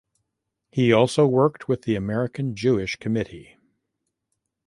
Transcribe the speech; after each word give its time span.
He 0.71 0.91
also 0.91 1.27
worked 1.27 1.67
with 1.69 1.83
the 1.83 1.95
American 1.95 2.55
Jewish 2.55 2.95
Committee. 2.95 3.57